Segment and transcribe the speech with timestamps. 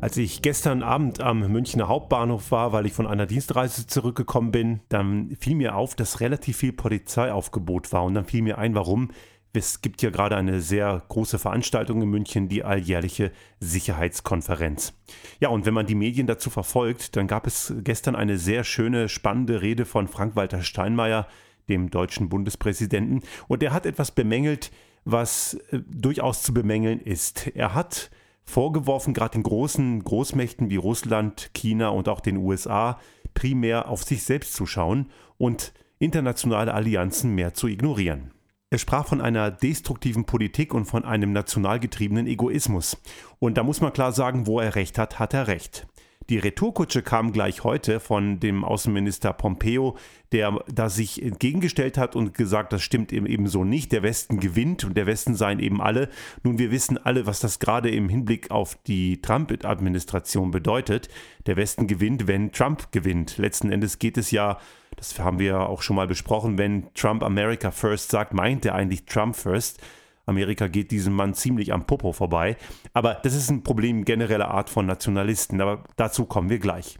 [0.00, 4.80] Als ich gestern Abend am Münchner Hauptbahnhof war, weil ich von einer Dienstreise zurückgekommen bin,
[4.88, 8.04] dann fiel mir auf, dass relativ viel Polizeiaufgebot war.
[8.04, 9.10] Und dann fiel mir ein, warum.
[9.52, 14.94] Es gibt ja gerade eine sehr große Veranstaltung in München, die alljährliche Sicherheitskonferenz.
[15.38, 19.08] Ja, und wenn man die Medien dazu verfolgt, dann gab es gestern eine sehr schöne,
[19.10, 21.26] spannende Rede von Frank-Walter Steinmeier,
[21.68, 23.22] dem deutschen Bundespräsidenten.
[23.48, 24.70] Und er hat etwas bemängelt,
[25.04, 27.48] was äh, durchaus zu bemängeln ist.
[27.48, 28.10] Er hat
[28.50, 32.98] vorgeworfen, gerade den großen Großmächten wie Russland, China und auch den USA
[33.32, 38.32] primär auf sich selbst zu schauen und internationale Allianzen mehr zu ignorieren.
[38.70, 42.96] Er sprach von einer destruktiven Politik und von einem national getriebenen Egoismus.
[43.40, 45.88] Und da muss man klar sagen, wo er recht hat, hat er recht.
[46.30, 49.96] Die Retourkutsche kam gleich heute von dem Außenminister Pompeo,
[50.30, 53.90] der da sich entgegengestellt hat und gesagt, das stimmt eben so nicht.
[53.90, 56.08] Der Westen gewinnt und der Westen seien eben alle.
[56.44, 61.08] Nun, wir wissen alle, was das gerade im Hinblick auf die Trump-Administration bedeutet.
[61.46, 63.36] Der Westen gewinnt, wenn Trump gewinnt.
[63.36, 64.58] Letzten Endes geht es ja,
[64.94, 69.04] das haben wir auch schon mal besprochen, wenn Trump America First sagt, meint er eigentlich
[69.04, 69.82] Trump First.
[70.26, 72.56] Amerika geht diesem Mann ziemlich am Popo vorbei.
[72.92, 76.98] Aber das ist ein Problem genereller Art von Nationalisten, aber dazu kommen wir gleich.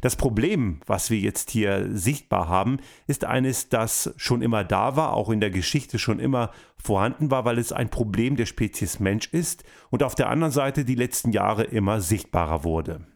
[0.00, 5.12] Das Problem, was wir jetzt hier sichtbar haben, ist eines, das schon immer da war,
[5.14, 9.28] auch in der Geschichte schon immer vorhanden war, weil es ein Problem der Spezies Mensch
[9.32, 13.06] ist und auf der anderen Seite die letzten Jahre immer sichtbarer wurde.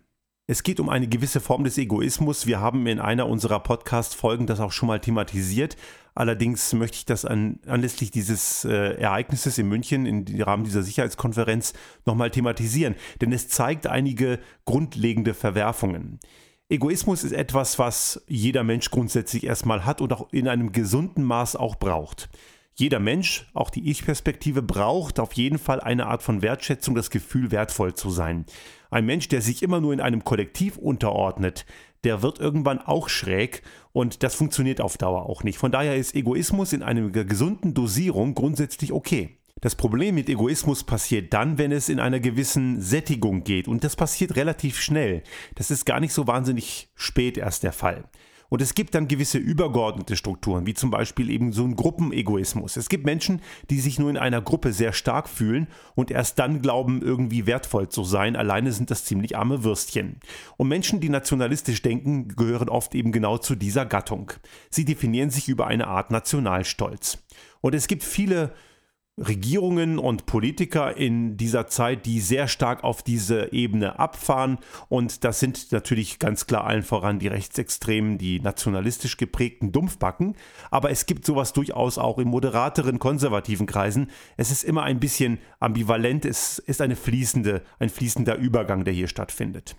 [0.46, 2.46] Es geht um eine gewisse Form des Egoismus.
[2.46, 5.74] Wir haben in einer unserer Podcast-Folgen das auch schon mal thematisiert.
[6.14, 11.72] Allerdings möchte ich das an, anlässlich dieses äh, Ereignisses in München im Rahmen dieser Sicherheitskonferenz
[12.04, 16.20] nochmal thematisieren, denn es zeigt einige grundlegende Verwerfungen.
[16.68, 21.56] Egoismus ist etwas, was jeder Mensch grundsätzlich erstmal hat und auch in einem gesunden Maß
[21.56, 22.28] auch braucht.
[22.76, 27.52] Jeder Mensch, auch die Ich-Perspektive, braucht auf jeden Fall eine Art von Wertschätzung, das Gefühl,
[27.52, 28.46] wertvoll zu sein.
[28.90, 31.66] Ein Mensch, der sich immer nur in einem Kollektiv unterordnet,
[32.02, 33.62] der wird irgendwann auch schräg
[33.92, 35.56] und das funktioniert auf Dauer auch nicht.
[35.58, 39.38] Von daher ist Egoismus in einer gesunden Dosierung grundsätzlich okay.
[39.60, 43.94] Das Problem mit Egoismus passiert dann, wenn es in einer gewissen Sättigung geht und das
[43.94, 45.22] passiert relativ schnell.
[45.54, 48.04] Das ist gar nicht so wahnsinnig spät erst der Fall.
[48.48, 52.76] Und es gibt dann gewisse übergeordnete Strukturen, wie zum Beispiel eben so ein Gruppenegoismus.
[52.76, 53.40] Es gibt Menschen,
[53.70, 57.88] die sich nur in einer Gruppe sehr stark fühlen und erst dann glauben, irgendwie wertvoll
[57.88, 58.36] zu sein.
[58.36, 60.20] Alleine sind das ziemlich arme Würstchen.
[60.56, 64.32] Und Menschen, die nationalistisch denken, gehören oft eben genau zu dieser Gattung.
[64.70, 67.18] Sie definieren sich über eine Art Nationalstolz.
[67.60, 68.52] Und es gibt viele
[69.16, 74.58] Regierungen und Politiker in dieser Zeit, die sehr stark auf diese Ebene abfahren.
[74.88, 80.34] Und das sind natürlich ganz klar allen voran die Rechtsextremen, die nationalistisch geprägten Dumpfbacken.
[80.72, 84.10] Aber es gibt sowas durchaus auch in moderateren, konservativen Kreisen.
[84.36, 86.24] Es ist immer ein bisschen ambivalent.
[86.24, 89.76] Es ist eine fließende, ein fließender Übergang, der hier stattfindet.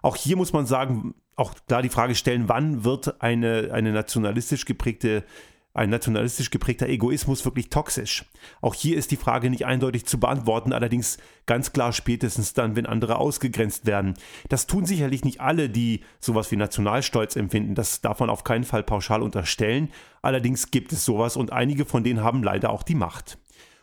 [0.00, 4.64] Auch hier muss man sagen, auch klar die Frage stellen, wann wird eine, eine nationalistisch
[4.64, 5.24] geprägte
[5.72, 8.24] ein nationalistisch geprägter Egoismus wirklich toxisch?
[8.60, 12.86] Auch hier ist die Frage nicht eindeutig zu beantworten, allerdings ganz klar spätestens dann, wenn
[12.86, 14.14] andere ausgegrenzt werden.
[14.48, 18.64] Das tun sicherlich nicht alle, die sowas wie Nationalstolz empfinden, das darf man auf keinen
[18.64, 19.90] Fall pauschal unterstellen,
[20.22, 23.38] allerdings gibt es sowas und einige von denen haben leider auch die Macht.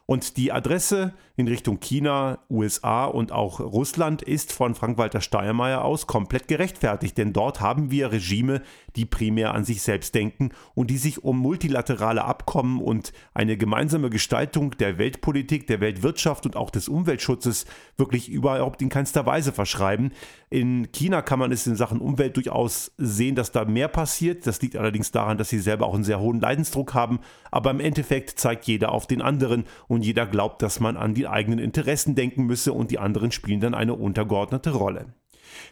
[0.08, 6.08] Und die Adresse in Richtung China, USA und auch Russland ist von Frank-Walter Steinmeier aus
[6.08, 8.62] komplett gerechtfertigt, denn dort haben wir Regime,
[8.96, 14.10] die primär an sich selbst denken und die sich um multilaterale Abkommen und eine gemeinsame
[14.10, 17.66] Gestaltung der Weltpolitik, der Weltwirtschaft und auch des Umweltschutzes
[17.98, 20.14] wirklich überhaupt in keinster Weise verschreiben.
[20.50, 24.48] In China kann man es in Sachen Umwelt durchaus sehen, dass da mehr passiert.
[24.48, 27.20] Das liegt allerdings daran, dass sie selber auch einen sehr hohen Leidensdruck haben.
[27.52, 31.28] Aber im Endeffekt zeigt jeder auf den anderen und jeder glaubt, dass man an die
[31.28, 35.14] eigenen Interessen denken müsse und die anderen spielen dann eine untergeordnete Rolle.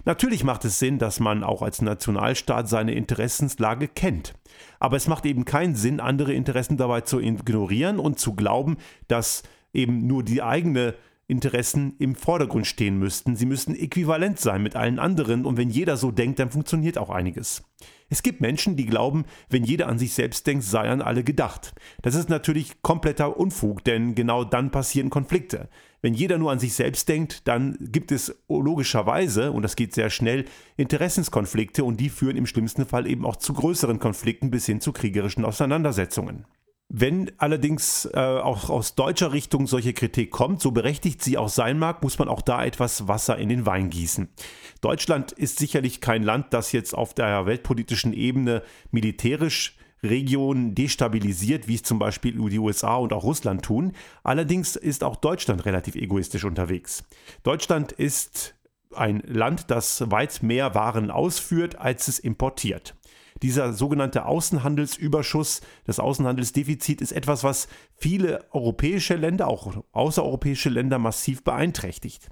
[0.06, 4.34] Natürlich macht es Sinn, dass man auch als Nationalstaat seine Interessenslage kennt.
[4.80, 8.78] Aber es macht eben keinen Sinn, andere Interessen dabei zu ignorieren und zu glauben,
[9.08, 10.96] dass eben nur die eigene
[11.28, 13.36] Interessen im Vordergrund stehen müssten.
[13.36, 17.10] Sie müssten äquivalent sein mit allen anderen und wenn jeder so denkt, dann funktioniert auch
[17.10, 17.64] einiges.
[18.08, 21.74] Es gibt Menschen, die glauben, wenn jeder an sich selbst denkt, sei an alle gedacht.
[22.04, 25.70] Das ist natürlich kompletter Unfug, denn genau dann passieren Konflikte.
[26.02, 30.12] Wenn jeder nur an sich selbst denkt, dann gibt es logischerweise, und das geht sehr
[30.12, 30.46] schnell,
[30.78, 34.94] Interessenskonflikte und die führen im schlimmsten Fall eben auch zu größeren Konflikten bis hin zu
[34.94, 36.46] kriegerischen Auseinandersetzungen.
[36.88, 41.80] Wenn allerdings äh, auch aus deutscher Richtung solche Kritik kommt, so berechtigt sie auch sein
[41.80, 44.30] mag, muss man auch da etwas Wasser in den Wein gießen.
[44.82, 48.62] Deutschland ist sicherlich kein Land, das jetzt auf der weltpolitischen Ebene
[48.92, 53.94] militärisch Regionen destabilisiert, wie es zum Beispiel die USA und auch Russland tun.
[54.24, 57.04] Allerdings ist auch Deutschland relativ egoistisch unterwegs.
[57.42, 58.56] Deutschland ist
[58.94, 62.96] ein Land, das weit mehr Waren ausführt, als es importiert.
[63.42, 67.68] Dieser sogenannte Außenhandelsüberschuss, das Außenhandelsdefizit ist etwas, was
[67.98, 72.30] viele europäische Länder, auch außereuropäische Länder massiv beeinträchtigt.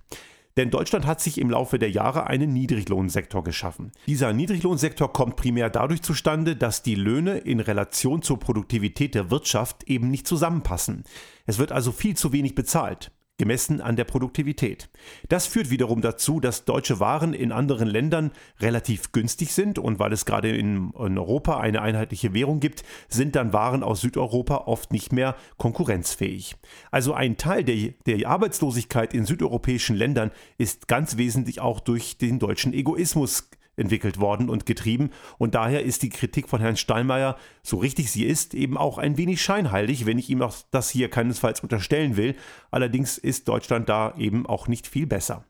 [0.55, 3.91] Denn Deutschland hat sich im Laufe der Jahre einen Niedriglohnsektor geschaffen.
[4.05, 9.83] Dieser Niedriglohnsektor kommt primär dadurch zustande, dass die Löhne in Relation zur Produktivität der Wirtschaft
[9.85, 11.05] eben nicht zusammenpassen.
[11.47, 14.89] Es wird also viel zu wenig bezahlt gemessen an der Produktivität.
[15.27, 20.13] Das führt wiederum dazu, dass deutsche Waren in anderen Ländern relativ günstig sind und weil
[20.13, 25.11] es gerade in, Europa eine einheitliche Währung gibt, sind dann Waren aus Südeuropa oft nicht
[25.11, 26.55] mehr konkurrenzfähig.
[26.91, 32.39] Also ein Teil der, der Arbeitslosigkeit in südeuropäischen Ländern ist ganz wesentlich auch durch den
[32.39, 35.09] deutschen Egoismus entwickelt worden und getrieben.
[35.37, 39.17] Und daher ist die Kritik von Herrn Steinmeier, so richtig sie ist, eben auch ein
[39.17, 42.35] wenig scheinheilig, wenn ich ihm auch das hier keinesfalls unterstellen will.
[42.71, 45.45] Allerdings ist Deutschland da eben auch nicht viel besser.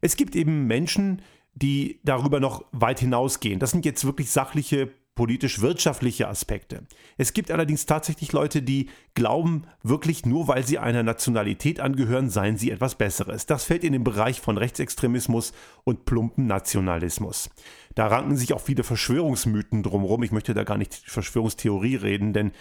[0.00, 1.22] Es gibt eben Menschen,
[1.54, 3.58] die darüber noch weit hinausgehen.
[3.58, 6.84] Das sind jetzt wirklich sachliche politisch-wirtschaftliche Aspekte.
[7.16, 12.56] Es gibt allerdings tatsächlich Leute, die glauben, wirklich nur weil sie einer Nationalität angehören, seien
[12.56, 13.44] sie etwas Besseres.
[13.44, 17.50] Das fällt in den Bereich von Rechtsextremismus und plumpen Nationalismus.
[17.96, 20.22] Da ranken sich auch viele Verschwörungsmythen drumherum.
[20.22, 22.52] Ich möchte da gar nicht Verschwörungstheorie reden, denn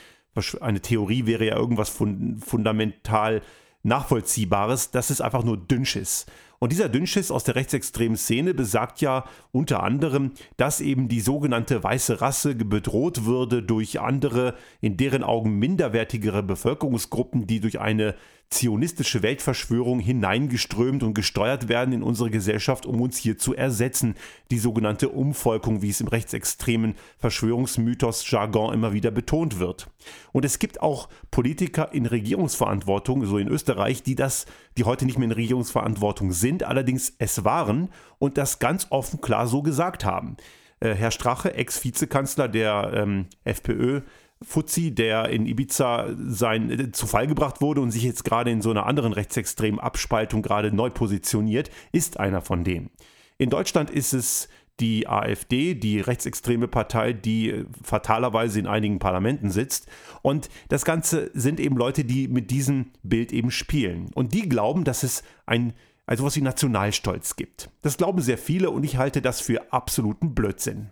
[0.60, 3.44] eine Theorie wäre ja irgendwas fundamental
[3.84, 4.90] Nachvollziehbares.
[4.90, 6.26] Das ist einfach nur Dünnschiss.
[6.60, 11.84] Und dieser Dünnschiss aus der rechtsextremen Szene besagt ja unter anderem, dass eben die sogenannte
[11.84, 18.16] weiße Rasse bedroht würde durch andere, in deren Augen minderwertigere Bevölkerungsgruppen, die durch eine
[18.50, 24.16] zionistische Weltverschwörung hineingeströmt und gesteuert werden in unsere Gesellschaft, um uns hier zu ersetzen.
[24.52, 29.90] Die sogenannte Umvolkung, wie es im rechtsextremen Verschwörungsmythos Jargon immer wieder betont wird.
[30.32, 34.46] Und es gibt auch Politiker in Regierungsverantwortung, so in Österreich, die das,
[34.78, 39.48] die heute nicht mehr in Regierungsverantwortung sind, allerdings es waren und das ganz offen klar
[39.48, 40.38] so gesagt haben.
[40.80, 44.02] Äh, Herr Strache, Ex-Vizekanzler der ähm, FPÖ,
[44.42, 48.62] Fuzzi, der in Ibiza sein, äh, zu Fall gebracht wurde und sich jetzt gerade in
[48.62, 52.90] so einer anderen rechtsextremen Abspaltung gerade neu positioniert, ist einer von denen.
[53.38, 54.48] In Deutschland ist es
[54.80, 59.88] die AfD, die rechtsextreme Partei, die äh, fatalerweise in einigen Parlamenten sitzt.
[60.22, 64.12] Und das Ganze sind eben Leute, die mit diesem Bild eben spielen.
[64.14, 65.74] Und die glauben, dass es ein
[66.08, 67.70] also was wie Nationalstolz gibt.
[67.82, 70.90] Das glauben sehr viele und ich halte das für absoluten Blödsinn.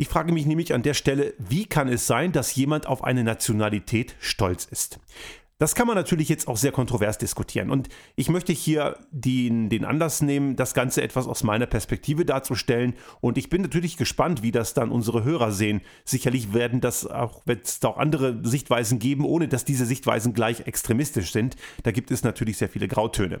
[0.00, 3.24] Ich frage mich nämlich an der Stelle, wie kann es sein, dass jemand auf eine
[3.24, 5.00] Nationalität stolz ist?
[5.58, 7.68] Das kann man natürlich jetzt auch sehr kontrovers diskutieren.
[7.68, 12.94] Und ich möchte hier den, den Anlass nehmen, das Ganze etwas aus meiner Perspektive darzustellen.
[13.20, 15.80] Und ich bin natürlich gespannt, wie das dann unsere Hörer sehen.
[16.04, 20.68] Sicherlich werden das auch, wird es auch andere Sichtweisen geben, ohne dass diese Sichtweisen gleich
[20.68, 21.56] extremistisch sind.
[21.82, 23.40] Da gibt es natürlich sehr viele Grautöne.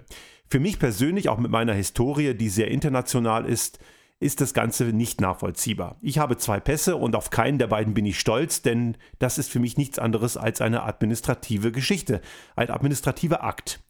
[0.50, 3.78] Für mich persönlich, auch mit meiner Historie, die sehr international ist,
[4.20, 5.96] ist das Ganze nicht nachvollziehbar.
[6.00, 9.50] Ich habe zwei Pässe und auf keinen der beiden bin ich stolz, denn das ist
[9.50, 12.20] für mich nichts anderes als eine administrative Geschichte,
[12.56, 13.80] ein administrativer Akt.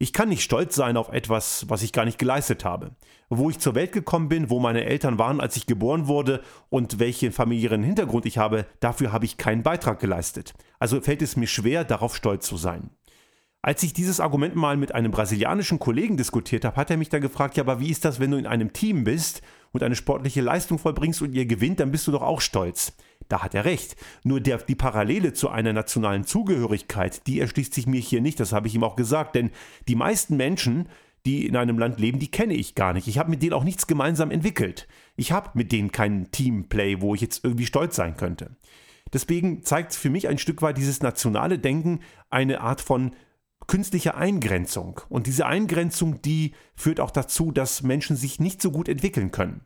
[0.00, 2.92] Ich kann nicht stolz sein auf etwas, was ich gar nicht geleistet habe.
[3.30, 7.00] Wo ich zur Welt gekommen bin, wo meine Eltern waren, als ich geboren wurde und
[7.00, 10.54] welchen familiären Hintergrund ich habe, dafür habe ich keinen Beitrag geleistet.
[10.78, 12.90] Also fällt es mir schwer, darauf stolz zu sein.
[13.60, 17.20] Als ich dieses Argument mal mit einem brasilianischen Kollegen diskutiert habe, hat er mich dann
[17.20, 19.42] gefragt, ja, aber wie ist das, wenn du in einem Team bist
[19.72, 22.92] und eine sportliche Leistung vollbringst und ihr gewinnt, dann bist du doch auch stolz.
[23.28, 23.96] Da hat er recht.
[24.24, 28.52] Nur der, die Parallele zu einer nationalen Zugehörigkeit, die erschließt sich mir hier nicht, das
[28.52, 29.50] habe ich ihm auch gesagt, denn
[29.86, 30.88] die meisten Menschen,
[31.26, 33.06] die in einem Land leben, die kenne ich gar nicht.
[33.06, 34.88] Ich habe mit denen auch nichts gemeinsam entwickelt.
[35.16, 38.56] Ich habe mit denen keinen Teamplay, wo ich jetzt irgendwie stolz sein könnte.
[39.12, 43.12] Deswegen zeigt für mich ein Stück weit dieses nationale Denken eine Art von
[43.68, 45.00] künstliche Eingrenzung.
[45.08, 49.60] Und diese Eingrenzung, die führt auch dazu, dass Menschen sich nicht so gut entwickeln können.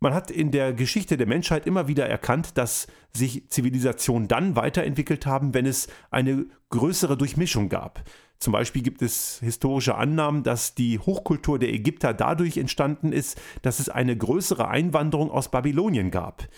[0.00, 5.24] Man hat in der Geschichte der Menschheit immer wieder erkannt, dass sich Zivilisationen dann weiterentwickelt
[5.24, 8.04] haben, wenn es eine größere Durchmischung gab.
[8.38, 13.78] Zum Beispiel gibt es historische Annahmen, dass die Hochkultur der Ägypter dadurch entstanden ist, dass
[13.78, 16.48] es eine größere Einwanderung aus Babylonien gab.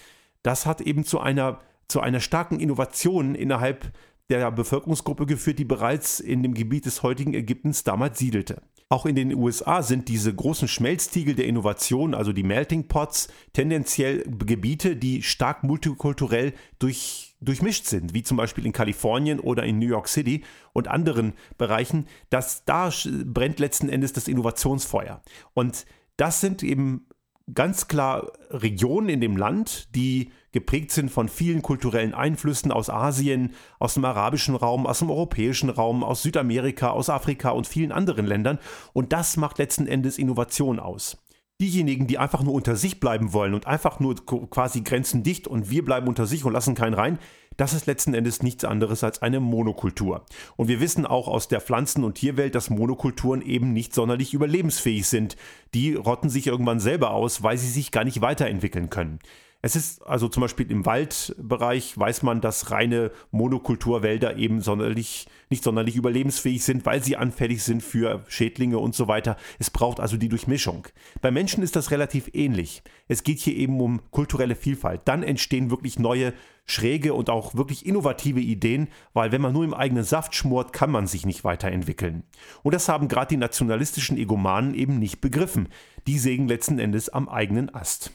[0.42, 3.92] Das hat eben zu einer, zu einer starken Innovation innerhalb
[4.30, 8.62] der Bevölkerungsgruppe geführt, die bereits in dem Gebiet des heutigen Ägyptens damals siedelte.
[8.88, 14.22] Auch in den USA sind diese großen Schmelztiegel der Innovation, also die Melting Pots, tendenziell
[14.22, 19.88] Gebiete, die stark multikulturell durch, durchmischt sind, wie zum Beispiel in Kalifornien oder in New
[19.88, 22.06] York City und anderen Bereichen.
[22.30, 22.90] Das, da
[23.24, 25.20] brennt letzten Endes das Innovationsfeuer.
[25.52, 25.84] Und
[26.16, 27.05] das sind eben
[27.54, 33.54] ganz klar Regionen in dem Land, die geprägt sind von vielen kulturellen Einflüssen aus Asien,
[33.78, 38.26] aus dem arabischen Raum, aus dem europäischen Raum, aus Südamerika, aus Afrika und vielen anderen
[38.26, 38.58] Ländern.
[38.92, 41.18] Und das macht letzten Endes Innovation aus.
[41.58, 45.70] Diejenigen, die einfach nur unter sich bleiben wollen und einfach nur quasi Grenzen dicht und
[45.70, 47.18] wir bleiben unter sich und lassen keinen rein,
[47.56, 50.26] das ist letzten Endes nichts anderes als eine Monokultur.
[50.56, 55.08] Und wir wissen auch aus der Pflanzen- und Tierwelt, dass Monokulturen eben nicht sonderlich überlebensfähig
[55.08, 55.36] sind.
[55.72, 59.18] Die rotten sich irgendwann selber aus, weil sie sich gar nicht weiterentwickeln können.
[59.66, 65.64] Es ist also zum Beispiel im Waldbereich weiß man, dass reine Monokulturwälder eben sonderlich, nicht
[65.64, 69.36] sonderlich überlebensfähig sind, weil sie anfällig sind für Schädlinge und so weiter.
[69.58, 70.86] Es braucht also die Durchmischung.
[71.20, 72.84] Bei Menschen ist das relativ ähnlich.
[73.08, 75.00] Es geht hier eben um kulturelle Vielfalt.
[75.06, 76.32] Dann entstehen wirklich neue,
[76.64, 80.92] schräge und auch wirklich innovative Ideen, weil wenn man nur im eigenen Saft schmort, kann
[80.92, 82.22] man sich nicht weiterentwickeln.
[82.62, 85.70] Und das haben gerade die nationalistischen Egomanen eben nicht begriffen.
[86.06, 88.12] Die sägen letzten Endes am eigenen Ast.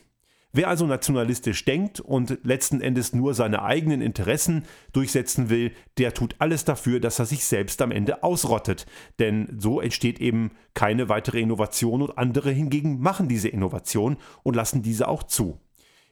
[0.53, 6.36] Wer also nationalistisch denkt und letzten Endes nur seine eigenen Interessen durchsetzen will, der tut
[6.39, 8.86] alles dafür, dass er sich selbst am Ende ausrottet.
[9.20, 14.81] Denn so entsteht eben keine weitere Innovation und andere hingegen machen diese Innovation und lassen
[14.81, 15.60] diese auch zu.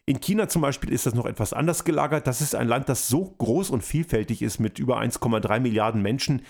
[0.06, 2.26] In China zum Beispiel ist das noch etwas anders gelagert.
[2.26, 6.42] Das ist ein Land, das so groß und vielfältig ist mit über 1,3 Milliarden Menschen,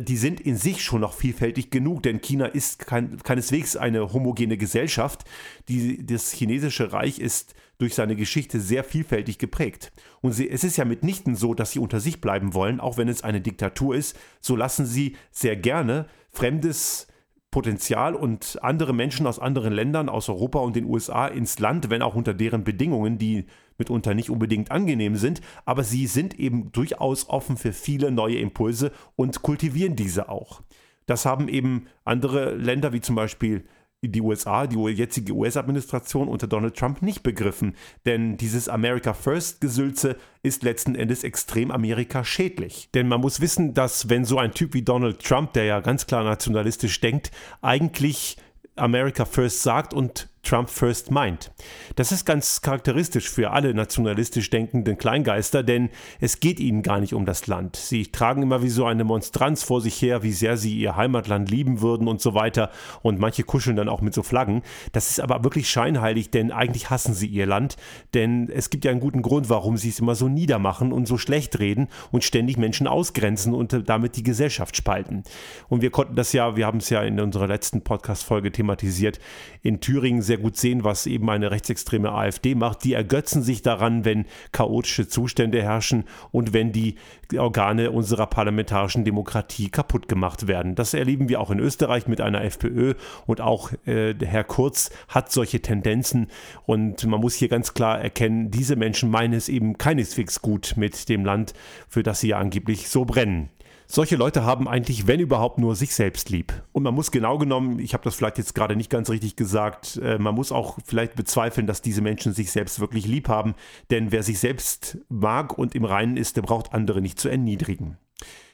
[0.00, 4.56] die sind in sich schon noch vielfältig genug, denn China ist kein, keineswegs eine homogene
[4.56, 5.24] Gesellschaft.
[5.68, 9.92] Die, das chinesische Reich ist durch seine Geschichte sehr vielfältig geprägt.
[10.20, 13.08] Und sie, es ist ja mitnichten so, dass sie unter sich bleiben wollen, auch wenn
[13.08, 14.16] es eine Diktatur ist.
[14.40, 17.08] So lassen sie sehr gerne fremdes
[17.54, 22.02] Potenzial und andere Menschen aus anderen Ländern, aus Europa und den USA ins Land, wenn
[22.02, 23.44] auch unter deren Bedingungen, die
[23.78, 28.90] mitunter nicht unbedingt angenehm sind, aber sie sind eben durchaus offen für viele neue Impulse
[29.14, 30.62] und kultivieren diese auch.
[31.06, 33.62] Das haben eben andere Länder wie zum Beispiel
[34.08, 37.74] die USA, die jetzige US-Administration unter Donald Trump nicht begriffen.
[38.06, 42.88] Denn dieses America First-Gesülze ist letzten Endes extrem Amerika schädlich.
[42.94, 46.06] Denn man muss wissen, dass wenn so ein Typ wie Donald Trump, der ja ganz
[46.06, 47.30] klar nationalistisch denkt,
[47.62, 48.36] eigentlich
[48.76, 51.50] America First sagt und Trump First meint.
[51.96, 57.14] Das ist ganz charakteristisch für alle nationalistisch denkenden Kleingeister, denn es geht ihnen gar nicht
[57.14, 57.76] um das Land.
[57.76, 61.50] Sie tragen immer wie so eine Monstranz vor sich her, wie sehr sie ihr Heimatland
[61.50, 62.70] lieben würden und so weiter.
[63.02, 64.62] Und manche kuscheln dann auch mit so Flaggen.
[64.92, 67.76] Das ist aber wirklich scheinheilig, denn eigentlich hassen sie ihr Land.
[68.12, 71.18] Denn es gibt ja einen guten Grund, warum sie es immer so niedermachen und so
[71.18, 75.24] schlecht reden und ständig Menschen ausgrenzen und damit die Gesellschaft spalten.
[75.68, 79.18] Und wir konnten das ja, wir haben es ja in unserer letzten Podcast-Folge thematisiert,
[79.62, 82.82] in Thüringen sehr sehr gut sehen, was eben eine rechtsextreme AfD macht.
[82.82, 86.96] Die ergötzen sich daran, wenn chaotische Zustände herrschen und wenn die
[87.36, 90.74] Organe unserer parlamentarischen Demokratie kaputt gemacht werden.
[90.74, 92.94] Das erleben wir auch in Österreich mit einer FPÖ
[93.26, 96.26] und auch äh, Herr Kurz hat solche Tendenzen
[96.66, 101.08] und man muss hier ganz klar erkennen, diese Menschen meinen es eben keineswegs gut mit
[101.08, 101.54] dem Land,
[101.88, 103.50] für das sie ja angeblich so brennen.
[103.94, 106.52] Solche Leute haben eigentlich, wenn überhaupt, nur sich selbst lieb.
[106.72, 110.00] Und man muss genau genommen, ich habe das vielleicht jetzt gerade nicht ganz richtig gesagt,
[110.02, 113.54] äh, man muss auch vielleicht bezweifeln, dass diese Menschen sich selbst wirklich lieb haben.
[113.92, 117.96] Denn wer sich selbst mag und im Reinen ist, der braucht andere nicht zu erniedrigen.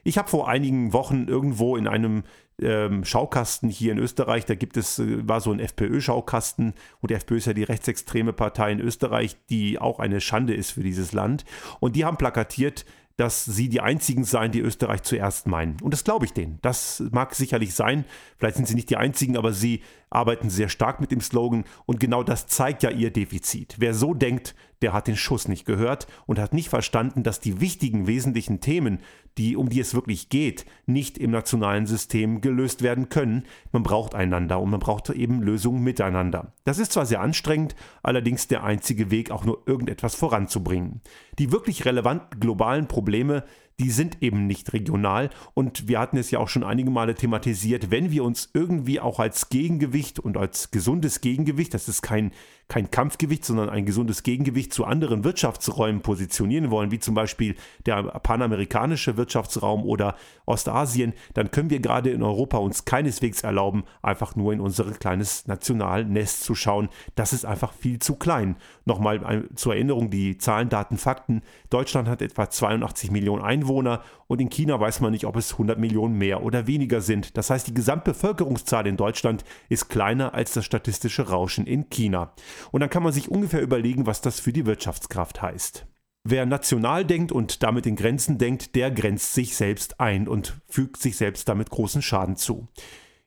[0.05, 2.25] Ich habe vor einigen Wochen irgendwo in einem
[2.61, 7.15] ähm, Schaukasten hier in Österreich, da gibt es, äh, war so ein FPÖ-Schaukasten und die
[7.15, 11.13] FPÖ ist ja die rechtsextreme Partei in Österreich, die auch eine Schande ist für dieses
[11.13, 11.47] Land.
[11.81, 12.85] Und die haben plakatiert,
[13.21, 15.77] dass sie die einzigen seien, die Österreich zuerst meinen.
[15.83, 16.59] Und das glaube ich denen.
[16.63, 18.07] Das mag sicherlich sein.
[18.39, 22.01] Vielleicht sind sie nicht die einzigen, aber sie arbeiten sehr stark mit dem Slogan und
[22.01, 23.77] genau das zeigt ja ihr Defizit.
[23.79, 27.61] Wer so denkt, der hat den Schuss nicht gehört und hat nicht verstanden, dass die
[27.61, 29.01] wichtigen, wesentlichen Themen,
[29.41, 33.45] die, um die es wirklich geht, nicht im nationalen System gelöst werden können.
[33.73, 36.53] Man braucht einander und man braucht eben Lösungen miteinander.
[36.65, 41.01] Das ist zwar sehr anstrengend, allerdings der einzige Weg, auch nur irgendetwas voranzubringen.
[41.39, 43.45] Die wirklich relevanten globalen Probleme,
[43.81, 45.31] die sind eben nicht regional.
[45.55, 49.19] Und wir hatten es ja auch schon einige Male thematisiert, wenn wir uns irgendwie auch
[49.19, 52.31] als Gegengewicht und als gesundes Gegengewicht, das ist kein,
[52.69, 57.57] kein Kampfgewicht, sondern ein gesundes Gegengewicht zu anderen Wirtschaftsräumen positionieren wollen, wie zum Beispiel
[57.87, 60.15] der panamerikanische Wirtschaftsraum oder
[60.47, 65.47] Ostasien, dann können wir gerade in Europa uns keineswegs erlauben, einfach nur in unser kleines
[65.47, 66.91] Nationalnest zu schauen.
[67.15, 68.57] Das ist einfach viel zu klein.
[68.85, 71.43] Nochmal zur Erinnerung die Zahlen, Daten, Fakten.
[71.71, 73.70] Deutschland hat etwa 82 Millionen Einwohner.
[73.71, 77.37] Einwohner und in China weiß man nicht, ob es 100 Millionen mehr oder weniger sind.
[77.37, 82.35] Das heißt, die Gesamtbevölkerungszahl in Deutschland ist kleiner als das statistische Rauschen in China.
[82.73, 85.87] Und dann kann man sich ungefähr überlegen, was das für die Wirtschaftskraft heißt.
[86.25, 90.99] Wer national denkt und damit in Grenzen denkt, der grenzt sich selbst ein und fügt
[90.99, 92.69] sich selbst damit großen Schaden zu.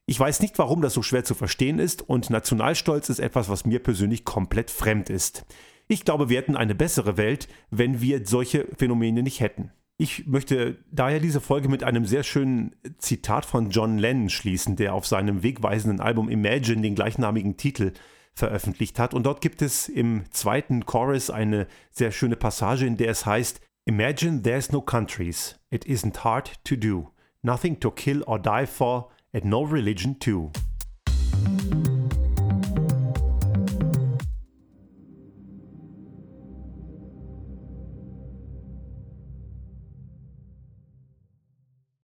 [0.05, 3.65] Ich weiß nicht, warum das so schwer zu verstehen ist und Nationalstolz ist etwas, was
[3.65, 5.45] mir persönlich komplett fremd ist.
[5.87, 9.71] Ich glaube, wir hätten eine bessere Welt, wenn wir solche Phänomene nicht hätten.
[9.97, 14.93] Ich möchte daher diese Folge mit einem sehr schönen Zitat von John Lennon schließen, der
[14.95, 17.93] auf seinem wegweisenden Album Imagine den gleichnamigen Titel
[18.33, 19.13] veröffentlicht hat.
[19.13, 23.61] Und dort gibt es im zweiten Chorus eine sehr schöne Passage, in der es heißt,
[23.85, 29.09] Imagine there's no countries, it isn't hard to do, nothing to kill or die for,
[29.33, 30.51] and no religion too.